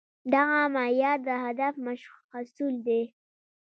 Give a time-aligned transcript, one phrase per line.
[0.33, 3.01] دغه معيار د هدف مشخصول دي.